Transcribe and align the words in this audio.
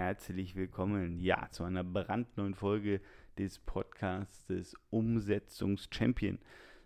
herzlich 0.00 0.56
willkommen, 0.56 1.20
ja, 1.20 1.50
zu 1.50 1.62
einer 1.62 1.84
brandneuen 1.84 2.54
Folge 2.54 3.02
des 3.36 3.58
Podcasts 3.58 4.74
Umsetzungs-Champion. 4.88 6.38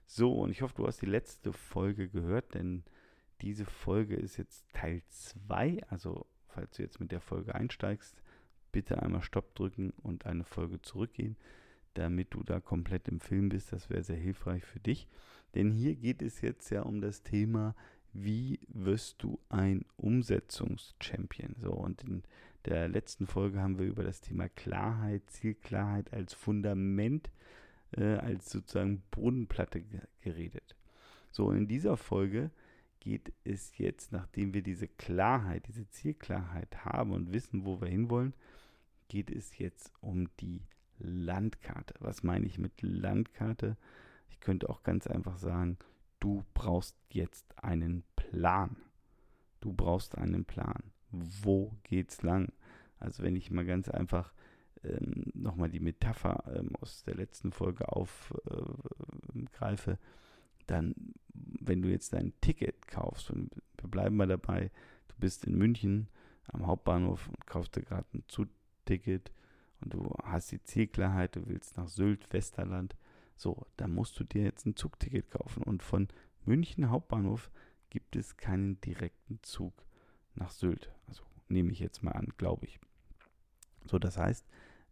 So, 0.05 0.33
und 0.33 0.51
ich 0.51 0.63
hoffe, 0.63 0.75
du 0.75 0.85
hast 0.85 1.01
die 1.01 1.07
letzte 1.07 1.53
Folge 1.53 2.09
gehört, 2.09 2.55
denn 2.55 2.83
diese 3.41 3.67
Folge 3.67 4.17
ist 4.17 4.37
jetzt 4.37 4.67
Teil 4.73 5.01
2. 5.11 5.85
Also, 5.91 6.27
falls 6.49 6.77
du 6.77 6.83
jetzt 6.83 6.99
mit 6.99 7.13
der 7.13 7.21
Folge 7.21 7.55
einsteigst, 7.55 8.21
bitte 8.73 9.01
einmal 9.01 9.23
Stopp 9.23 9.55
drücken 9.55 9.93
und 10.03 10.27
eine 10.27 10.43
Folge 10.43 10.83
zurückgehen, 10.83 11.37
damit 11.95 12.35
du 12.35 12.43
da 12.43 12.59
komplett 12.59 13.07
im 13.07 13.21
Film 13.21 13.49
bist. 13.49 13.73
Das 13.73 13.91
wäre 13.91 14.03
sehr 14.03 14.17
hilfreich 14.17 14.65
für 14.65 14.81
dich. 14.81 15.07
Denn 15.55 15.71
hier 15.71 15.95
geht 15.95 16.21
es 16.21 16.41
jetzt 16.41 16.69
ja 16.71 16.83
um 16.83 17.01
das 17.01 17.23
Thema, 17.23 17.77
wie 18.13 18.59
wirst 18.67 19.23
du 19.23 19.39
ein 19.49 19.85
Umsetzungschampion? 19.97 21.55
So, 21.61 21.73
und 21.73 22.03
in 22.03 22.25
der 22.67 22.89
letzten 22.89 23.27
Folge 23.27 23.61
haben 23.61 23.79
wir 23.79 23.87
über 23.87 24.03
das 24.03 24.21
Thema 24.21 24.49
Klarheit, 24.49 25.23
Zielklarheit 25.29 26.13
als 26.13 26.35
Fundament, 26.35 27.31
äh, 27.93 28.15
als 28.15 28.51
sozusagen 28.51 29.03
Bodenplatte 29.11 29.83
geredet. 30.23 30.77
So, 31.31 31.51
in 31.51 31.69
dieser 31.69 31.97
Folge 31.97 32.51
geht 33.01 33.33
es 33.45 33.77
jetzt, 33.77 34.13
nachdem 34.13 34.55
wir 34.55 34.63
diese 34.63 34.89
Klarheit, 34.89 35.67
diese 35.69 35.89
Zielklarheit 35.91 36.85
haben 36.85 37.13
und 37.13 37.33
wissen, 37.33 37.67
wo 37.67 37.81
wir 37.81 37.89
hinwollen, 37.89 38.33
geht 39.09 39.31
es 39.31 39.59
jetzt 39.59 39.93
um 40.01 40.29
die 40.41 40.63
Landkarte. 40.99 41.95
Was 41.99 42.23
meine 42.23 42.47
ich 42.47 42.59
mit 42.59 42.81
Landkarte? 42.81 43.77
Ich 44.31 44.41
könnte 44.41 44.71
auch 44.71 44.83
ganz 44.83 45.07
einfach 45.07 45.37
sagen, 45.37 45.77
du 46.19 46.45
brauchst 46.55 46.97
jetzt 47.11 47.45
einen 47.63 48.05
Plan. 48.17 48.77
Du 49.61 49.73
brauchst 49.73 50.17
einen 50.17 50.45
Plan. 50.45 50.83
Wo 51.43 51.73
geht's 51.85 52.23
lang? 52.23 52.53
Also 52.99 53.23
wenn 53.23 53.37
ich 53.37 53.51
mal 53.51 53.65
ganz 53.65 53.89
einfach 53.89 54.33
ähm, 54.83 55.25
nochmal 55.35 55.71
die 55.71 55.81
Metapher 55.81 56.45
ähm, 56.55 56.71
aus 56.81 57.05
der 57.05 57.15
letzten 57.15 57.53
Folge 57.53 57.91
aufgreife, 57.93 59.93
äh, 59.93 59.97
dann, 60.67 60.95
wenn 61.33 61.83
du 61.83 61.91
jetzt 61.91 62.13
dein 62.13 62.33
Ticket 62.41 62.89
kaufst, 62.89 63.31
und 63.31 63.51
wir 63.79 63.91
bleiben 63.91 64.17
mal 64.17 64.27
dabei, 64.27 64.71
du 65.09 65.15
bist 65.19 65.45
in 65.45 65.57
München 65.57 66.09
am 66.49 66.67
Hauptbahnhof 66.67 67.29
und 67.29 67.47
kaufst 67.47 67.77
dir 67.77 67.83
gerade 67.83 68.07
ein 68.15 68.25
Zugticket 68.29 69.33
und 69.81 69.95
du 69.95 70.15
hast 70.23 70.53
die 70.53 70.63
Zielklarheit, 70.63 71.37
du 71.37 71.47
willst 71.47 71.77
nach 71.77 71.89
Sylt, 71.89 72.33
Westerland, 72.33 72.97
so, 73.37 73.67
da 73.77 73.89
musst 73.89 74.19
du 74.21 74.25
dir 74.25 74.45
jetzt 74.45 74.67
ein 74.67 74.77
Zugticket 74.77 75.31
kaufen. 75.31 75.63
Und 75.65 75.83
von 75.83 76.09
München 76.45 76.91
Hauptbahnhof 76.91 77.51
gibt 77.91 78.17
es 78.17 78.37
keinen 78.37 78.81
direkten 78.81 79.41
Zug 79.43 79.84
nach 80.35 80.51
Sylt. 80.51 80.93
Also 81.07 81.23
nehme 81.49 81.73
ich 81.73 81.81
jetzt 81.81 82.03
mal 82.03 82.13
an, 82.13 82.29
glaube 82.37 82.67
ich. 82.67 82.79
So, 83.87 83.99
das 83.99 84.17
heißt, 84.17 84.47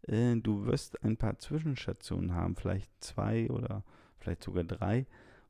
äh, 0.07 0.35
du 0.35 0.65
wirst 0.65 1.03
ein 1.03 1.17
paar 1.17 1.39
Zwischenstationen 1.39 2.33
haben, 2.33 2.55
vielleicht 2.55 2.91
zwei 3.03 3.49
oder 3.49 3.83
vielleicht 4.17 4.43
sogar 4.43 4.63
drei, 4.63 5.05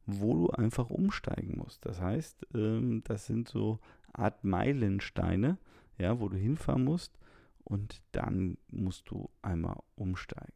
wo 0.06 0.34
du 0.34 0.50
einfach 0.50 0.90
umsteigen 0.90 1.58
musst. 1.58 1.86
Das 1.86 2.02
heißt, 2.02 2.48
ähm, 2.54 3.04
das 3.04 3.26
sind 3.26 3.48
so 3.48 3.80
Art 4.12 4.44
Meilensteine, 4.44 5.58
ja, 5.98 6.20
wo 6.20 6.30
du 6.30 6.38
hinfahren 6.38 6.84
musst 6.84 7.18
und 7.64 8.02
dann 8.12 8.58
musst 8.70 9.10
du 9.10 9.30
einmal 9.42 9.78
umsteigen. 9.96 10.54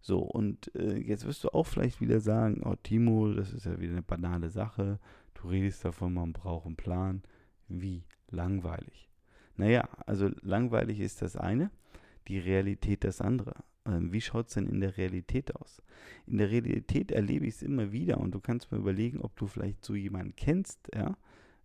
So, 0.00 0.20
und 0.20 0.72
äh, 0.76 0.98
jetzt 0.98 1.26
wirst 1.26 1.42
du 1.42 1.48
auch 1.48 1.66
vielleicht 1.66 2.00
wieder 2.00 2.20
sagen, 2.20 2.62
oh 2.64 2.76
Timo, 2.80 3.32
das 3.32 3.52
ist 3.52 3.66
ja 3.66 3.80
wieder 3.80 3.92
eine 3.92 4.02
banale 4.02 4.50
Sache. 4.50 5.00
Du 5.34 5.48
redest 5.48 5.84
davon, 5.84 6.14
man 6.14 6.32
braucht 6.32 6.66
einen 6.66 6.76
Plan. 6.76 7.22
Wie 7.66 8.04
langweilig. 8.30 9.08
Naja, 9.56 9.88
also 10.06 10.30
langweilig 10.42 11.00
ist 11.00 11.22
das 11.22 11.36
eine, 11.36 11.70
die 12.28 12.38
Realität 12.38 13.04
das 13.04 13.20
andere. 13.20 13.54
Ähm, 13.86 14.12
wie 14.12 14.20
schaut 14.20 14.48
es 14.48 14.54
denn 14.54 14.66
in 14.66 14.80
der 14.80 14.96
Realität 14.96 15.54
aus? 15.56 15.82
In 16.26 16.38
der 16.38 16.50
Realität 16.50 17.12
erlebe 17.12 17.46
ich 17.46 17.56
es 17.56 17.62
immer 17.62 17.92
wieder 17.92 18.18
und 18.18 18.32
du 18.32 18.40
kannst 18.40 18.70
mir 18.72 18.78
überlegen, 18.78 19.20
ob 19.20 19.36
du 19.36 19.46
vielleicht 19.46 19.84
so 19.84 19.94
jemanden 19.94 20.34
kennst, 20.36 20.90
ja, 20.94 21.16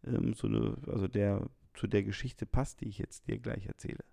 ähm, 0.06 0.34
so 0.34 0.47
eine, 0.47 0.78
also 0.88 1.08
der 1.08 1.50
zu 1.74 1.88
der 1.88 2.03
Geschichte 2.03 2.46
passt, 2.46 2.81
die 2.81 2.90
ich 2.90 2.97
jetzt 2.97 3.28
dir 3.28 3.40
gleich 3.40 3.66
erzähle. 3.66 4.03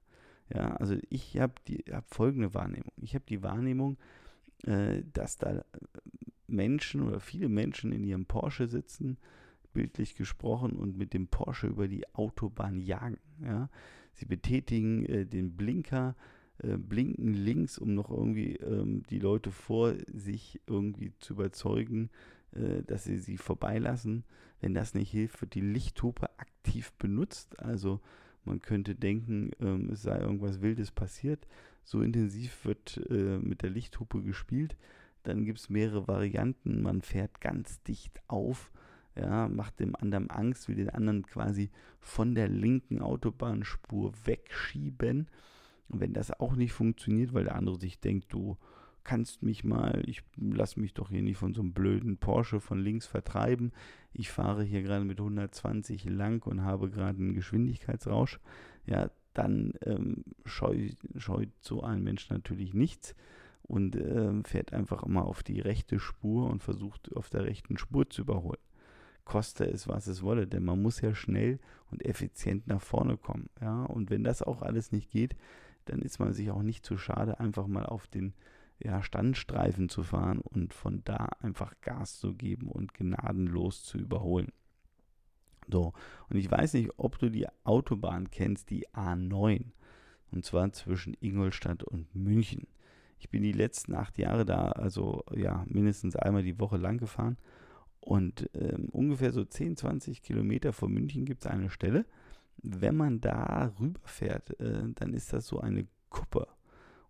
Ja, 0.54 0.76
also 0.76 0.96
ich 1.10 1.38
habe 1.38 1.54
hab 1.90 2.12
folgende 2.12 2.54
Wahrnehmung. 2.54 2.92
Ich 2.96 3.14
habe 3.14 3.24
die 3.28 3.42
Wahrnehmung, 3.42 3.98
äh, 4.64 5.02
dass 5.12 5.36
da 5.36 5.64
Menschen 6.46 7.02
oder 7.02 7.20
viele 7.20 7.48
Menschen 7.48 7.92
in 7.92 8.04
ihrem 8.04 8.26
Porsche 8.26 8.66
sitzen, 8.66 9.18
bildlich 9.78 10.16
gesprochen, 10.16 10.72
und 10.72 10.98
mit 10.98 11.14
dem 11.14 11.28
Porsche 11.28 11.68
über 11.68 11.86
die 11.86 12.12
Autobahn 12.12 12.80
jagen. 12.80 13.18
Ja. 13.40 13.70
Sie 14.12 14.26
betätigen 14.26 15.06
äh, 15.06 15.24
den 15.24 15.56
Blinker, 15.56 16.16
äh, 16.58 16.76
blinken 16.76 17.32
links, 17.32 17.78
um 17.78 17.94
noch 17.94 18.10
irgendwie 18.10 18.56
ähm, 18.56 19.04
die 19.08 19.20
Leute 19.20 19.52
vor 19.52 19.94
sich 20.12 20.60
irgendwie 20.66 21.12
zu 21.20 21.34
überzeugen, 21.34 22.10
äh, 22.50 22.82
dass 22.82 23.04
sie 23.04 23.18
sie 23.18 23.36
vorbeilassen. 23.36 24.24
Wenn 24.60 24.74
das 24.74 24.94
nicht 24.94 25.12
hilft, 25.12 25.40
wird 25.40 25.54
die 25.54 25.60
Lichthupe 25.60 26.28
aktiv 26.40 26.92
benutzt. 26.94 27.60
Also 27.60 28.00
man 28.44 28.60
könnte 28.60 28.96
denken, 28.96 29.52
ähm, 29.60 29.90
es 29.92 30.02
sei 30.02 30.18
irgendwas 30.18 30.60
Wildes 30.60 30.90
passiert. 30.90 31.46
So 31.84 32.02
intensiv 32.02 32.64
wird 32.64 33.00
äh, 33.08 33.38
mit 33.38 33.62
der 33.62 33.70
Lichthupe 33.70 34.22
gespielt. 34.22 34.76
Dann 35.22 35.44
gibt 35.44 35.60
es 35.60 35.70
mehrere 35.70 36.08
Varianten. 36.08 36.82
Man 36.82 37.00
fährt 37.00 37.40
ganz 37.40 37.80
dicht 37.84 38.20
auf, 38.26 38.72
ja, 39.20 39.48
macht 39.48 39.80
dem 39.80 39.96
anderen 39.96 40.30
Angst, 40.30 40.68
will 40.68 40.76
den 40.76 40.90
anderen 40.90 41.24
quasi 41.24 41.70
von 42.00 42.34
der 42.34 42.48
linken 42.48 43.00
Autobahnspur 43.00 44.12
wegschieben. 44.24 45.28
Und 45.88 46.00
wenn 46.00 46.12
das 46.12 46.30
auch 46.38 46.54
nicht 46.54 46.72
funktioniert, 46.72 47.32
weil 47.32 47.44
der 47.44 47.56
andere 47.56 47.78
sich 47.78 48.00
denkt, 48.00 48.32
du 48.32 48.56
kannst 49.04 49.42
mich 49.42 49.64
mal, 49.64 50.02
ich 50.06 50.22
lasse 50.36 50.78
mich 50.78 50.92
doch 50.92 51.08
hier 51.08 51.22
nicht 51.22 51.38
von 51.38 51.54
so 51.54 51.62
einem 51.62 51.72
blöden 51.72 52.18
Porsche 52.18 52.60
von 52.60 52.78
links 52.78 53.06
vertreiben. 53.06 53.72
Ich 54.12 54.30
fahre 54.30 54.62
hier 54.62 54.82
gerade 54.82 55.04
mit 55.04 55.18
120 55.18 56.04
lang 56.04 56.46
und 56.46 56.62
habe 56.62 56.90
gerade 56.90 57.18
einen 57.18 57.32
Geschwindigkeitsrausch. 57.32 58.38
Ja, 58.86 59.10
dann 59.32 59.72
ähm, 59.82 60.24
scheut, 60.44 60.96
scheut 61.16 61.50
so 61.60 61.82
ein 61.82 62.02
Mensch 62.02 62.28
natürlich 62.28 62.74
nichts 62.74 63.14
und 63.62 63.96
äh, 63.96 64.42
fährt 64.44 64.72
einfach 64.72 65.06
mal 65.06 65.22
auf 65.22 65.42
die 65.42 65.60
rechte 65.60 65.98
Spur 66.00 66.50
und 66.50 66.62
versucht 66.62 67.14
auf 67.16 67.30
der 67.30 67.44
rechten 67.44 67.78
Spur 67.78 68.10
zu 68.10 68.22
überholen. 68.22 68.60
Koste 69.28 69.66
es, 69.66 69.86
was 69.86 70.06
es 70.06 70.22
wolle, 70.22 70.46
denn 70.46 70.64
man 70.64 70.80
muss 70.80 71.02
ja 71.02 71.14
schnell 71.14 71.58
und 71.90 72.02
effizient 72.02 72.66
nach 72.66 72.80
vorne 72.80 73.18
kommen. 73.18 73.50
Ja, 73.60 73.84
und 73.84 74.08
wenn 74.08 74.24
das 74.24 74.42
auch 74.42 74.62
alles 74.62 74.90
nicht 74.90 75.10
geht, 75.10 75.36
dann 75.84 76.00
ist 76.00 76.18
man 76.18 76.32
sich 76.32 76.50
auch 76.50 76.62
nicht 76.62 76.84
zu 76.84 76.96
schade, 76.96 77.38
einfach 77.38 77.66
mal 77.66 77.84
auf 77.84 78.06
den 78.06 78.32
ja, 78.78 79.02
Standstreifen 79.02 79.90
zu 79.90 80.02
fahren 80.02 80.40
und 80.40 80.72
von 80.72 81.02
da 81.04 81.28
einfach 81.40 81.74
Gas 81.82 82.18
zu 82.18 82.34
geben 82.34 82.68
und 82.68 82.94
gnadenlos 82.94 83.82
zu 83.82 83.98
überholen. 83.98 84.48
So, 85.70 85.92
und 86.30 86.36
ich 86.36 86.50
weiß 86.50 86.72
nicht, 86.72 86.92
ob 86.96 87.18
du 87.18 87.30
die 87.30 87.46
Autobahn 87.64 88.30
kennst, 88.30 88.70
die 88.70 88.88
A9. 88.88 89.64
Und 90.30 90.44
zwar 90.46 90.72
zwischen 90.72 91.14
Ingolstadt 91.20 91.82
und 91.82 92.14
München. 92.14 92.66
Ich 93.18 93.28
bin 93.28 93.42
die 93.42 93.52
letzten 93.52 93.94
acht 93.94 94.16
Jahre 94.16 94.46
da, 94.46 94.70
also 94.70 95.22
ja, 95.34 95.66
mindestens 95.68 96.16
einmal 96.16 96.44
die 96.44 96.58
Woche 96.58 96.78
lang 96.78 96.96
gefahren. 96.96 97.36
Und 98.00 98.48
ähm, 98.54 98.88
ungefähr 98.90 99.32
so 99.32 99.44
10, 99.44 99.76
20 99.76 100.22
Kilometer 100.22 100.72
von 100.72 100.92
München 100.92 101.24
gibt 101.24 101.44
es 101.44 101.50
eine 101.50 101.70
Stelle. 101.70 102.06
Wenn 102.62 102.96
man 102.96 103.20
da 103.20 103.72
rüberfährt, 103.78 104.58
äh, 104.60 104.84
dann 104.94 105.14
ist 105.14 105.32
das 105.32 105.46
so 105.46 105.60
eine 105.60 105.86
Kuppe. 106.08 106.48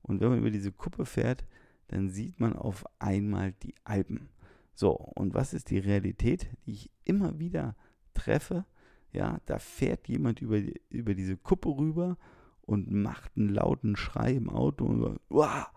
Und 0.03 0.21
wenn 0.21 0.31
man 0.31 0.39
über 0.39 0.51
diese 0.51 0.73
Kuppe 0.73 1.05
fährt, 1.05 1.45
dann 1.89 2.09
sieht 2.11 2.41
man 2.41 2.55
auf 2.55 2.85
einmal 2.99 3.53
die 3.53 3.75
Alpen. 3.85 4.29
So, 4.75 4.93
und 4.93 5.35
was 5.35 5.55
ist 5.55 5.71
die 5.71 5.79
Realität, 5.79 6.49
die 6.65 6.73
ich 6.73 6.91
immer 7.05 7.39
wieder 7.39 7.77
treffe? 8.15 8.65
Ja, 9.13 9.41
da 9.47 9.59
fährt 9.59 10.09
jemand 10.09 10.41
über, 10.41 10.61
über 10.91 11.15
diese 11.15 11.37
Kuppe 11.37 11.71
rüber 11.71 12.17
und 12.63 12.91
macht 12.91 13.37
einen 13.37 13.49
lauten 13.49 13.97
Schrei 13.97 14.33
im 14.33 14.51
Auto 14.51 14.85
und 14.85 15.01
sagt, 15.31 15.73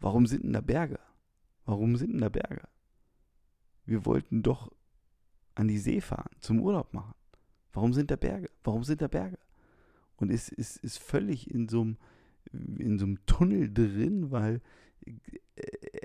warum 0.00 0.26
sind 0.26 0.44
denn 0.44 0.52
da 0.52 0.60
Berge? 0.60 1.00
Warum 1.64 1.96
sind 1.96 2.12
denn 2.12 2.20
da 2.20 2.28
Berge? 2.28 2.68
Wir 3.86 4.06
wollten 4.06 4.42
doch 4.42 4.72
an 5.54 5.68
die 5.68 5.78
See 5.78 6.00
fahren, 6.00 6.30
zum 6.40 6.60
Urlaub 6.60 6.92
machen. 6.94 7.14
Warum 7.72 7.92
sind 7.92 8.10
da 8.10 8.16
Berge? 8.16 8.48
Warum 8.62 8.84
sind 8.84 9.02
da 9.02 9.08
Berge? 9.08 9.38
Und 10.16 10.30
ist, 10.30 10.48
ist, 10.50 10.76
ist 10.78 10.98
völlig 10.98 11.50
in 11.50 11.68
so 11.68 11.82
einem 11.82 11.96
in 12.52 12.98
so 12.98 13.06
einem 13.06 13.24
Tunnel 13.26 13.72
drin, 13.72 14.30
weil 14.30 14.60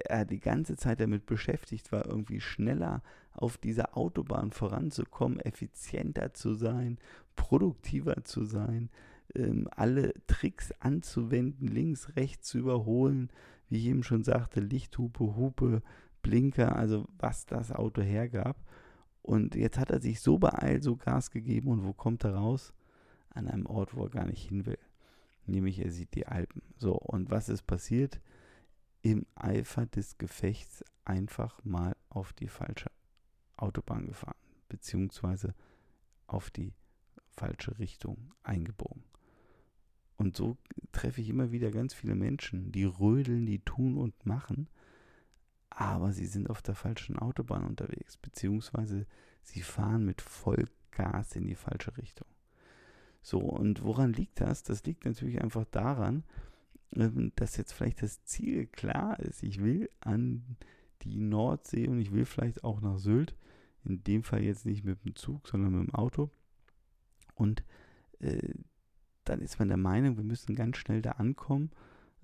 er 0.05 0.25
die 0.25 0.39
ganze 0.39 0.75
Zeit 0.75 0.99
damit 0.99 1.25
beschäftigt 1.25 1.91
war, 1.91 2.05
irgendwie 2.05 2.41
schneller 2.41 3.01
auf 3.31 3.57
dieser 3.57 3.97
Autobahn 3.97 4.51
voranzukommen, 4.51 5.39
effizienter 5.39 6.33
zu 6.33 6.53
sein, 6.53 6.97
produktiver 7.35 8.23
zu 8.23 8.43
sein, 8.45 8.89
ähm, 9.35 9.67
alle 9.71 10.13
Tricks 10.27 10.71
anzuwenden, 10.79 11.67
links, 11.67 12.15
rechts 12.15 12.49
zu 12.49 12.59
überholen, 12.59 13.29
wie 13.69 13.77
ich 13.77 13.85
eben 13.85 14.03
schon 14.03 14.23
sagte, 14.23 14.59
Lichthupe, 14.59 15.35
Hupe, 15.35 15.81
Blinker, 16.21 16.75
also 16.75 17.07
was 17.17 17.45
das 17.45 17.71
Auto 17.71 18.01
hergab. 18.01 18.57
Und 19.21 19.55
jetzt 19.55 19.77
hat 19.77 19.91
er 19.91 20.01
sich 20.01 20.21
so 20.21 20.39
beeilt, 20.39 20.83
so 20.83 20.95
Gas 20.95 21.31
gegeben 21.31 21.69
und 21.69 21.85
wo 21.85 21.93
kommt 21.93 22.23
er 22.23 22.35
raus? 22.35 22.73
An 23.29 23.47
einem 23.47 23.65
Ort, 23.65 23.95
wo 23.95 24.03
er 24.03 24.09
gar 24.09 24.25
nicht 24.25 24.47
hin 24.47 24.65
will. 24.65 24.79
nämlich 25.45 25.79
er 25.79 25.91
sieht 25.91 26.13
die 26.15 26.27
Alpen. 26.27 26.61
So, 26.77 26.93
und 26.93 27.31
was 27.31 27.49
ist 27.49 27.63
passiert? 27.63 28.21
Im 29.01 29.25
Eifer 29.35 29.85
des 29.87 30.17
Gefechts 30.17 30.83
einfach 31.05 31.63
mal 31.63 31.95
auf 32.09 32.33
die 32.33 32.47
falsche 32.47 32.91
Autobahn 33.57 34.05
gefahren, 34.05 34.37
beziehungsweise 34.67 35.55
auf 36.27 36.51
die 36.51 36.73
falsche 37.31 37.79
Richtung 37.79 38.31
eingebogen. 38.43 39.03
Und 40.17 40.35
so 40.35 40.57
treffe 40.91 41.21
ich 41.21 41.29
immer 41.29 41.51
wieder 41.51 41.71
ganz 41.71 41.93
viele 41.93 42.15
Menschen, 42.15 42.71
die 42.71 42.83
rödeln, 42.83 43.45
die 43.45 43.59
tun 43.59 43.97
und 43.97 44.25
machen, 44.25 44.67
aber 45.69 46.11
sie 46.11 46.25
sind 46.25 46.49
auf 46.49 46.61
der 46.61 46.75
falschen 46.75 47.17
Autobahn 47.17 47.63
unterwegs, 47.63 48.17
beziehungsweise 48.17 49.05
sie 49.43 49.61
fahren 49.61 50.05
mit 50.05 50.21
Vollgas 50.21 51.35
in 51.35 51.47
die 51.47 51.55
falsche 51.55 51.97
Richtung. 51.97 52.27
So, 53.21 53.39
und 53.39 53.83
woran 53.83 54.13
liegt 54.13 54.41
das? 54.41 54.63
Das 54.63 54.83
liegt 54.83 55.05
natürlich 55.05 55.41
einfach 55.41 55.65
daran, 55.65 56.23
ähm, 56.95 57.31
dass 57.35 57.57
jetzt 57.57 57.73
vielleicht 57.73 58.01
das 58.01 58.23
Ziel 58.23 58.67
klar 58.67 59.19
ist. 59.19 59.43
Ich 59.43 59.61
will 59.61 59.89
an 59.99 60.57
die 61.01 61.19
Nordsee 61.19 61.87
und 61.87 61.99
ich 61.99 62.11
will 62.11 62.25
vielleicht 62.25 62.63
auch 62.63 62.81
nach 62.81 62.97
Sylt. 62.97 63.35
In 63.85 64.03
dem 64.03 64.23
Fall 64.23 64.43
jetzt 64.43 64.65
nicht 64.65 64.83
mit 64.83 65.03
dem 65.05 65.15
Zug, 65.15 65.47
sondern 65.47 65.73
mit 65.73 65.87
dem 65.87 65.95
Auto. 65.95 66.29
Und 67.35 67.63
äh, 68.19 68.53
dann 69.23 69.41
ist 69.41 69.59
man 69.59 69.69
der 69.69 69.77
Meinung, 69.77 70.17
wir 70.17 70.23
müssen 70.23 70.55
ganz 70.55 70.77
schnell 70.77 71.01
da 71.01 71.11
ankommen. 71.11 71.71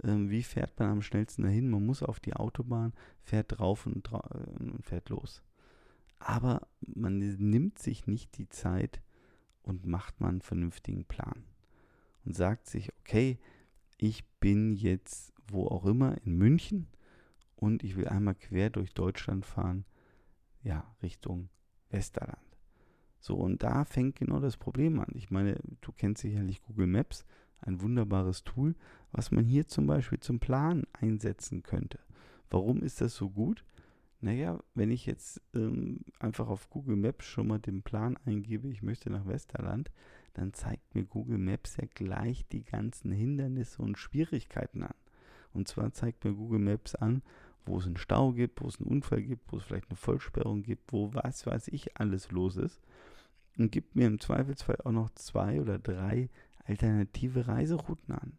Ähm, 0.03 0.29
wie 0.29 0.43
fährt 0.43 0.79
man 0.79 0.89
am 0.89 1.01
schnellsten 1.01 1.43
dahin? 1.43 1.69
Man 1.69 1.85
muss 1.85 2.03
auf 2.03 2.19
die 2.19 2.35
Autobahn, 2.35 2.93
fährt 3.21 3.57
drauf 3.57 3.85
und, 3.85 4.03
dra 4.03 4.27
äh, 4.33 4.63
und 4.63 4.85
fährt 4.85 5.09
los. 5.09 5.43
Aber 6.19 6.67
man 6.81 7.17
nimmt 7.19 7.79
sich 7.79 8.07
nicht 8.07 8.37
die 8.37 8.49
Zeit 8.49 9.01
und 9.63 9.85
macht 9.85 10.21
mal 10.21 10.29
einen 10.29 10.41
vernünftigen 10.41 11.05
Plan. 11.05 11.43
Und 12.23 12.35
sagt 12.35 12.67
sich, 12.67 12.91
okay, 12.99 13.37
ich 13.97 14.25
bin 14.39 14.73
jetzt 14.73 15.35
wo 15.51 15.67
auch 15.67 15.85
immer 15.85 16.17
in 16.25 16.37
München 16.37 16.87
und 17.55 17.83
ich 17.83 17.95
will 17.95 18.07
einmal 18.07 18.35
quer 18.35 18.69
durch 18.69 18.93
Deutschland 18.93 19.45
fahren, 19.45 19.85
ja, 20.63 20.95
Richtung 21.01 21.49
Westerland. 21.89 22.39
So, 23.19 23.35
und 23.35 23.63
da 23.63 23.85
fängt 23.85 24.17
genau 24.17 24.39
das 24.39 24.57
Problem 24.57 24.99
an. 24.99 25.09
Ich 25.13 25.31
meine, 25.31 25.59
du 25.81 25.91
kennst 25.91 26.21
sicherlich 26.21 26.61
Google 26.61 26.87
Maps, 26.87 27.25
ein 27.65 27.81
wunderbares 27.81 28.43
Tool, 28.43 28.75
was 29.11 29.31
man 29.31 29.45
hier 29.45 29.67
zum 29.67 29.87
Beispiel 29.87 30.19
zum 30.19 30.39
Planen 30.39 30.83
einsetzen 30.93 31.63
könnte. 31.63 31.99
Warum 32.49 32.83
ist 32.83 33.01
das 33.01 33.15
so 33.15 33.29
gut? 33.29 33.63
Naja, 34.21 34.59
wenn 34.73 34.91
ich 34.91 35.05
jetzt 35.05 35.41
ähm, 35.53 35.99
einfach 36.19 36.47
auf 36.47 36.69
Google 36.69 36.95
Maps 36.95 37.25
schon 37.25 37.47
mal 37.47 37.59
den 37.59 37.83
Plan 37.83 38.17
eingebe, 38.25 38.69
ich 38.69 38.81
möchte 38.81 39.09
nach 39.09 39.27
Westerland, 39.27 39.91
dann 40.33 40.53
zeigt 40.53 40.95
mir 40.95 41.03
Google 41.03 41.37
Maps 41.37 41.77
ja 41.77 41.85
gleich 41.93 42.47
die 42.47 42.63
ganzen 42.63 43.11
Hindernisse 43.11 43.81
und 43.81 43.97
Schwierigkeiten 43.97 44.83
an. 44.83 44.95
Und 45.53 45.67
zwar 45.67 45.93
zeigt 45.93 46.23
mir 46.23 46.33
Google 46.33 46.59
Maps 46.59 46.95
an, 46.95 47.21
wo 47.65 47.77
es 47.77 47.85
einen 47.85 47.97
Stau 47.97 48.33
gibt, 48.33 48.61
wo 48.61 48.67
es 48.67 48.79
einen 48.79 48.89
Unfall 48.89 49.21
gibt, 49.21 49.51
wo 49.51 49.57
es 49.57 49.63
vielleicht 49.63 49.89
eine 49.89 49.97
Vollsperrung 49.97 50.63
gibt, 50.63 50.91
wo 50.91 51.13
was 51.13 51.45
weiß 51.45 51.69
ich 51.69 51.97
alles 51.97 52.31
los 52.31 52.57
ist. 52.57 52.81
Und 53.57 53.71
gibt 53.71 53.95
mir 53.95 54.07
im 54.07 54.19
Zweifelsfall 54.19 54.77
auch 54.83 54.91
noch 54.91 55.09
zwei 55.11 55.61
oder 55.61 55.79
drei 55.79 56.29
alternative 56.65 57.47
Reiserouten 57.47 58.13
an. 58.13 58.37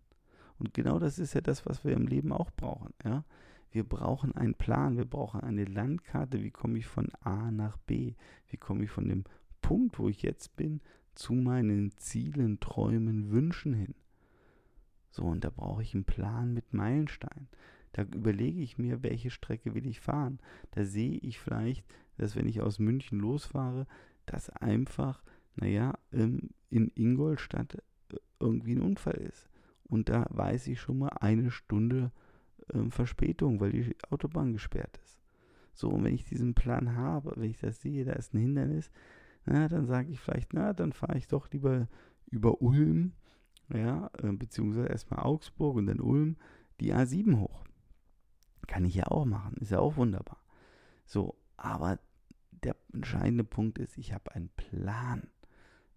Und 0.59 0.75
genau 0.75 0.99
das 0.99 1.19
ist 1.19 1.35
ja 1.35 1.41
das, 1.41 1.67
was 1.67 1.85
wir 1.85 1.93
im 1.93 2.07
Leben 2.07 2.33
auch 2.33 2.51
brauchen. 2.51 2.93
Ja? 3.05 3.25
Wir 3.71 3.85
brauchen 3.85 4.35
einen 4.35 4.55
Plan, 4.55 4.97
wir 4.97 5.05
brauchen 5.05 5.41
eine 5.41 5.65
Landkarte. 5.65 6.43
Wie 6.43 6.51
komme 6.51 6.79
ich 6.79 6.87
von 6.87 7.09
A 7.21 7.51
nach 7.51 7.77
B? 7.77 8.15
Wie 8.49 8.57
komme 8.57 8.85
ich 8.85 8.91
von 8.91 9.09
dem 9.09 9.25
Punkt, 9.61 9.99
wo 9.99 10.09
ich 10.09 10.23
jetzt 10.23 10.57
bin, 10.57 10.81
zu 11.17 11.35
meinen 11.35 11.91
Zielen, 11.97 12.61
Träumen, 12.61 13.31
Wünschen 13.31 13.75
hin. 13.75 13.95
So, 15.11 15.25
und 15.25 15.45
da 15.45 15.51
brauche 15.51 15.83
ich 15.83 15.95
einen 15.95 16.05
Plan 16.05 16.53
mit 16.53 16.73
Meilensteinen. 16.73 17.49
Da 17.93 18.03
überlege 18.03 18.61
ich 18.61 18.79
mir, 18.79 19.03
welche 19.03 19.31
Strecke 19.31 19.75
will 19.75 19.87
ich 19.87 20.01
fahren. 20.01 20.39
Da 20.73 20.85
sehe 20.85 21.19
ich 21.19 21.39
vielleicht, 21.41 21.85
dass 22.19 22.37
wenn 22.37 22.47
ich 22.47 22.61
aus 22.61 22.79
München 22.79 23.19
losfahre, 23.19 23.87
dass 24.27 24.51
einfach, 24.51 25.23
naja, 25.55 25.99
in 26.13 26.93
Ingolstadt 26.95 27.83
irgendwie 28.41 28.75
ein 28.75 28.83
Unfall 28.83 29.15
ist. 29.17 29.49
Und 29.85 30.09
da 30.09 30.27
weiß 30.31 30.67
ich 30.69 30.81
schon 30.81 30.99
mal 30.99 31.11
eine 31.21 31.51
Stunde 31.51 32.13
äh, 32.73 32.91
Verspätung, 32.91 33.61
weil 33.61 33.73
die 33.73 33.97
Autobahn 34.11 34.53
gesperrt 34.53 34.99
ist. 35.05 35.21
So, 35.73 35.91
und 35.91 36.05
wenn 36.05 36.15
ich 36.15 36.25
diesen 36.25 36.55
Plan 36.55 36.97
habe, 36.97 37.35
wenn 37.37 37.51
ich 37.51 37.59
das 37.59 37.81
sehe, 37.81 38.05
da 38.05 38.13
ist 38.15 38.35
ein 38.35 38.41
Hindernis, 38.41 38.91
na, 39.45 39.69
dann 39.69 39.87
sage 39.87 40.11
ich 40.11 40.21
vielleicht, 40.21 40.55
na, 40.55 40.73
dann 40.73 40.93
fahre 40.93 41.19
ich 41.19 41.29
doch 41.29 41.51
lieber 41.51 41.89
über 42.27 42.61
Ulm, 42.63 43.13
ja, 43.73 44.11
äh, 44.23 44.33
beziehungsweise 44.33 44.89
erstmal 44.89 45.25
Augsburg 45.25 45.77
und 45.77 45.87
dann 45.87 46.01
Ulm, 46.01 46.37
die 46.81 46.95
A7 46.95 47.39
hoch. 47.39 47.65
Kann 48.67 48.85
ich 48.85 48.97
ja 48.97 49.07
auch 49.07 49.25
machen, 49.25 49.57
ist 49.61 49.71
ja 49.71 49.79
auch 49.79 49.97
wunderbar. 49.97 50.43
So, 51.05 51.37
aber 51.57 52.01
der 52.51 52.77
entscheidende 52.93 53.45
Punkt 53.45 53.79
ist, 53.79 53.97
ich 53.99 54.13
habe 54.13 54.33
einen 54.35 54.49
Plan. 54.49 55.29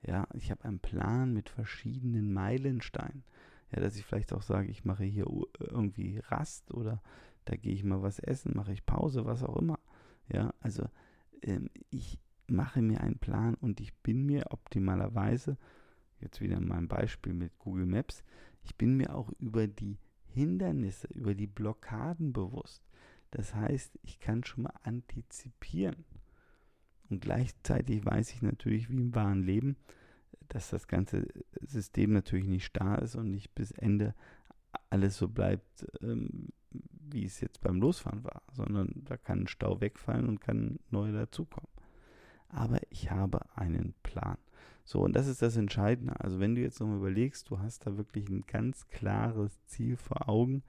Ja, 0.02 0.28
ich 0.34 0.52
habe 0.52 0.66
einen 0.66 0.80
Plan 0.80 1.34
mit 1.34 1.50
verschiedenen 1.50 2.32
Meilensteinen. 2.34 3.24
Ja, 3.72 3.82
dass 3.82 3.96
ich 3.96 4.06
vielleicht 4.06 4.34
auch 4.34 4.42
sage, 4.42 4.70
ich 4.70 4.86
mache 4.86 5.04
hier 5.04 5.26
irgendwie 5.60 6.20
Rast 6.20 6.74
oder 6.74 7.02
da 7.46 7.56
gehe 7.56 7.74
ich 7.74 7.84
mal 7.84 8.02
was 8.02 8.20
essen, 8.20 8.56
mache 8.56 8.74
ich 8.74 8.86
Pause, 8.86 9.26
was 9.26 9.44
auch 9.44 9.58
immer. 9.58 9.80
Ja, 10.32 10.54
also 10.62 10.88
ähm, 11.42 11.70
ich, 11.90 12.20
mache 12.50 12.82
mir 12.82 13.02
einen 13.02 13.20
Plan 13.20 13.56
und 13.56 13.80
ich 13.80 13.96
bin 13.98 14.26
mir 14.26 14.48
optimalerweise, 14.50 15.58
jetzt 16.20 16.42
wieder 16.42 16.60
mein 16.60 16.88
Beispiel 16.88 17.34
mit 17.34 17.58
Google 17.60 17.86
Maps, 17.86 18.24
ich 18.64 18.76
bin 18.76 18.98
mir 18.98 19.16
auch 19.16 19.32
über 19.40 19.68
die 19.68 19.98
Hindernisse, 20.26 21.08
über 21.14 21.34
die 21.34 21.48
Blockaden 21.48 22.34
bewusst. 22.34 22.84
Das 23.32 23.54
heißt, 23.54 23.98
ich 24.04 24.20
kann 24.20 24.44
schon 24.44 24.64
mal 24.64 24.74
antizipieren. 24.84 26.06
Und 27.10 27.22
gleichzeitig 27.22 28.06
weiß 28.06 28.32
ich 28.34 28.42
natürlich, 28.42 28.90
wie 28.90 28.98
im 28.98 29.16
wahren 29.16 29.44
Leben, 29.44 29.78
dass 30.48 30.70
das 30.70 30.88
ganze 30.88 31.28
System 31.62 32.14
natürlich 32.14 32.48
nicht 32.48 32.66
starr 32.66 33.02
ist 33.02 33.16
und 33.16 33.30
nicht 33.30 33.54
bis 33.56 33.72
Ende 33.72 34.16
alles 34.90 35.18
so 35.18 35.28
bleibt, 35.28 35.88
ähm, 36.02 36.50
wie 36.72 37.26
es 37.26 37.42
jetzt 37.42 37.62
beim 37.62 37.80
Losfahren 37.80 38.24
war, 38.24 38.44
sondern 38.52 39.02
da 39.06 39.18
kann 39.18 39.42
ein 39.42 39.48
Stau 39.48 39.82
wegfallen 39.82 40.28
und 40.28 40.42
kann 40.42 40.80
neu 40.92 41.12
dazukommen 41.12 41.70
aber 42.50 42.80
ich 42.90 43.12
habe 43.12 43.42
einen 43.56 43.94
Plan. 44.04 44.38
So, 44.84 45.02
und 45.02 45.16
das 45.16 45.28
ist 45.28 45.42
das 45.42 45.56
Entscheidende. 45.56 46.20
Also 46.20 46.40
wenn 46.40 46.56
du 46.56 46.62
jetzt 46.62 46.80
nochmal 46.80 46.98
überlegst, 46.98 47.50
du 47.50 47.60
hast 47.60 47.86
da 47.86 47.96
wirklich 47.98 48.28
ein 48.28 48.44
ganz 48.48 48.88
klares 48.90 49.64
Ziel 49.66 49.96
vor 49.96 50.28
Augen, 50.28 50.64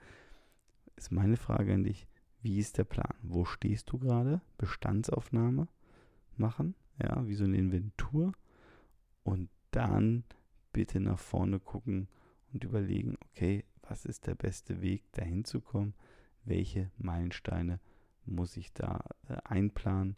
ist 0.97 1.11
meine 1.11 1.39
Frage 1.39 1.73
an 1.73 1.85
dich, 1.85 2.07
wie 2.43 2.59
ist 2.59 2.77
der 2.79 2.85
Plan? 2.85 3.15
Wo 3.23 3.45
stehst 3.45 3.91
du 3.91 3.99
gerade? 3.99 4.43
Bestandsaufnahme 4.59 5.69
machen, 6.41 6.75
ja, 7.01 7.27
wie 7.27 7.35
so 7.35 7.45
eine 7.45 7.57
Inventur. 7.57 8.33
Und 9.23 9.49
dann 9.71 10.25
bitte 10.73 10.99
nach 10.99 11.19
vorne 11.19 11.61
gucken 11.61 12.09
und 12.53 12.65
überlegen, 12.65 13.17
okay, 13.21 13.65
was 13.83 14.05
ist 14.05 14.27
der 14.27 14.35
beste 14.35 14.81
Weg, 14.81 15.05
dahin 15.13 15.45
zu 15.45 15.61
kommen? 15.61 15.95
Welche 16.45 16.91
Meilensteine 16.99 17.81
muss 18.25 18.57
ich 18.57 18.73
da 18.73 19.05
äh, 19.29 19.37
einplanen? 19.45 20.17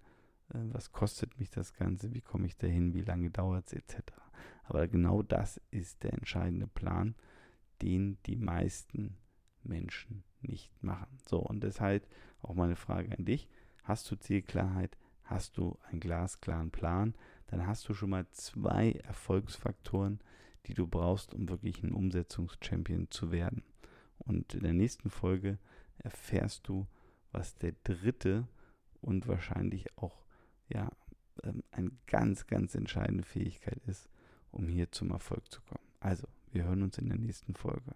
Äh, 0.50 0.58
was 0.72 0.92
kostet 0.92 1.38
mich 1.38 1.50
das 1.50 1.74
Ganze, 1.74 2.14
wie 2.14 2.20
komme 2.20 2.46
ich 2.46 2.56
dahin, 2.56 2.94
wie 2.94 3.02
lange 3.02 3.30
dauert 3.30 3.66
es 3.66 3.72
etc. 3.72 4.12
Aber 4.64 4.86
genau 4.88 5.22
das 5.22 5.60
ist 5.70 6.02
der 6.02 6.12
entscheidende 6.14 6.66
Plan, 6.66 7.14
den 7.82 8.18
die 8.26 8.36
meisten 8.36 9.16
Menschen 9.64 10.24
nicht 10.40 10.70
machen. 10.82 11.18
So, 11.26 11.38
und 11.38 11.62
deshalb 11.62 12.06
auch 12.42 12.54
meine 12.54 12.76
Frage 12.76 13.16
an 13.16 13.24
dich. 13.24 13.48
Hast 13.82 14.10
du 14.10 14.16
Zielklarheit? 14.16 14.96
Hast 15.24 15.56
du 15.56 15.78
einen 15.88 16.00
glasklaren 16.00 16.70
Plan? 16.70 17.14
Dann 17.46 17.66
hast 17.66 17.88
du 17.88 17.94
schon 17.94 18.10
mal 18.10 18.26
zwei 18.30 18.92
Erfolgsfaktoren, 18.92 20.20
die 20.66 20.74
du 20.74 20.86
brauchst, 20.86 21.34
um 21.34 21.48
wirklich 21.48 21.82
ein 21.82 21.92
Umsetzungschampion 21.92 23.10
zu 23.10 23.30
werden. 23.30 23.62
Und 24.18 24.54
in 24.54 24.62
der 24.62 24.72
nächsten 24.72 25.10
Folge 25.10 25.58
erfährst 25.98 26.68
du, 26.68 26.86
was 27.32 27.56
der 27.56 27.72
dritte 27.84 28.46
und 29.00 29.26
wahrscheinlich 29.26 29.96
auch 29.98 30.24
ja, 30.68 30.90
ähm, 31.42 31.62
eine 31.70 31.90
ganz, 32.06 32.46
ganz 32.46 32.74
entscheidende 32.74 33.24
Fähigkeit 33.24 33.80
ist, 33.86 34.08
um 34.50 34.68
hier 34.68 34.90
zum 34.92 35.10
Erfolg 35.10 35.50
zu 35.50 35.60
kommen. 35.62 35.84
Also, 36.00 36.26
wir 36.52 36.64
hören 36.64 36.82
uns 36.82 36.98
in 36.98 37.08
der 37.08 37.18
nächsten 37.18 37.54
Folge. 37.54 37.94